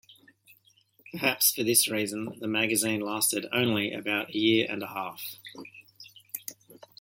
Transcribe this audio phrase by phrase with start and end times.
[1.11, 5.21] Perhaps for this reason, the magazine lasted only about a year and a half.